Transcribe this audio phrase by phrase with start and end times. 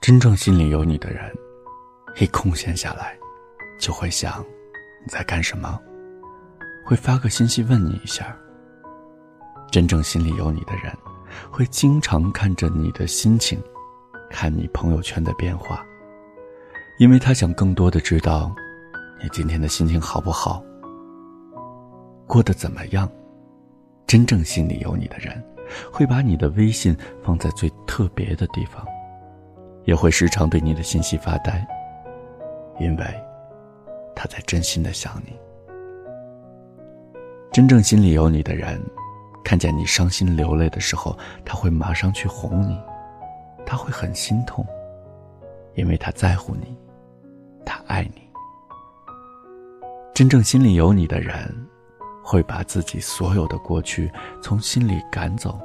[0.00, 1.30] 真正心里有你的人，
[2.18, 3.14] 一空闲下来，
[3.78, 4.42] 就会想
[5.04, 5.78] 你在干什么，
[6.86, 8.34] 会发个信息问你一下。
[9.70, 10.90] 真正心里有你的人，
[11.50, 13.62] 会经常看着你的心情，
[14.30, 15.84] 看你朋友圈的变化，
[16.98, 18.50] 因为他想更多的知道
[19.22, 20.64] 你今天的心情好不好，
[22.26, 23.06] 过得怎么样。
[24.06, 25.44] 真正心里有你的人，
[25.92, 28.82] 会把你的微信放在最特别的地方。
[29.84, 31.66] 也会时常对你的信息发呆，
[32.78, 33.04] 因为
[34.14, 35.38] 他在真心的想你。
[37.52, 38.80] 真正心里有你的人，
[39.44, 42.78] 看见你伤心流泪的时候，他会马上去哄你，
[43.66, 44.64] 他会很心痛，
[45.74, 46.76] 因为他在乎你，
[47.64, 48.22] 他爱你。
[50.14, 51.52] 真正心里有你的人，
[52.22, 54.12] 会把自己所有的过去
[54.42, 55.58] 从心里赶走，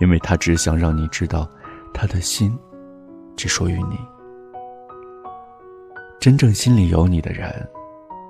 [0.00, 1.48] 因为他只想让你知道，
[1.94, 2.58] 他的心。
[3.36, 3.98] 只属于你。
[6.18, 7.52] 真正心里有你的人，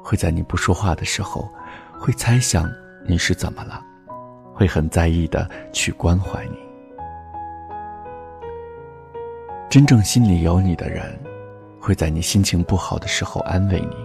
[0.03, 1.49] 会在你不说话的时候，
[1.99, 2.71] 会猜想
[3.07, 3.81] 你是怎么了，
[4.53, 6.59] 会很在意的去关怀你。
[9.71, 11.19] 真正心里有你的人，
[11.81, 13.97] 会在你心情不好的时候安慰你，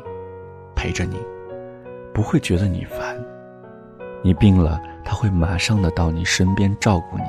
[0.76, 1.18] 陪着你，
[2.14, 3.18] 不会觉得你烦。
[4.24, 7.24] 你病了，他会马上的到你身边照顾你。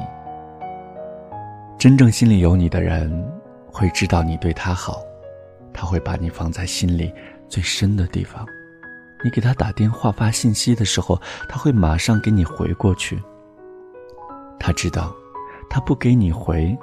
[1.79, 3.11] 真正心里有你的人。
[3.73, 5.03] 会知道你对他好，
[5.73, 7.13] 他会把你放在心里
[7.49, 8.47] 最深的地方。
[9.25, 13.21] 你给他打电话发信息的时候，他会马上给你回过去。
[14.61, 15.15] 他知道，
[15.71, 16.77] 他不给你回，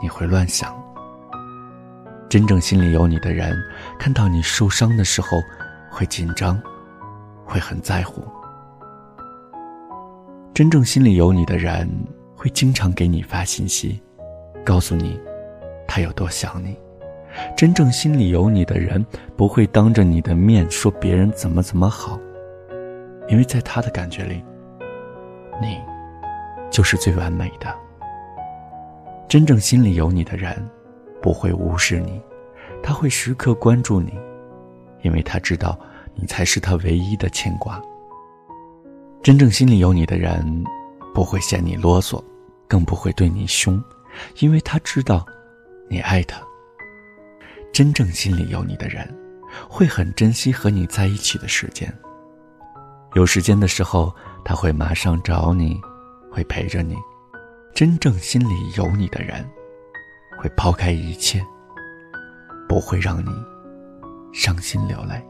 [0.00, 0.74] 你会乱想。
[2.28, 3.56] 真正心里有你的人，
[3.98, 5.38] 看到你受伤的时候，
[5.90, 6.60] 会紧张，
[7.44, 8.22] 会很在乎。
[10.54, 11.88] 真正心里有你的人，
[12.36, 14.00] 会经常给你发信息，
[14.64, 15.18] 告诉你。
[15.96, 16.76] 他有多想你？
[17.56, 19.02] 真正心里有你的人，
[19.34, 22.20] 不会当着你的面说别人怎么怎么好，
[23.28, 24.44] 因为在他的感觉里，
[25.58, 25.80] 你
[26.70, 27.74] 就是最完美的。
[29.26, 30.54] 真正心里有你的人，
[31.22, 32.20] 不会无视你，
[32.82, 34.12] 他会时刻关注你，
[35.00, 35.78] 因为他知道
[36.14, 37.80] 你才是他唯一的牵挂。
[39.22, 40.62] 真正心里有你的人，
[41.14, 42.22] 不会嫌你啰嗦，
[42.68, 43.82] 更不会对你凶，
[44.40, 45.26] 因为他知道。
[45.88, 46.40] 你爱他，
[47.72, 49.08] 真正心里有你的人，
[49.68, 51.92] 会很珍惜和你在一起的时间。
[53.14, 54.14] 有时间的时候，
[54.44, 55.80] 他会马上找你，
[56.30, 56.96] 会陪着你。
[57.74, 59.48] 真正心里有你的人，
[60.38, 61.42] 会抛开一切，
[62.68, 63.30] 不会让你
[64.32, 65.22] 伤心流泪。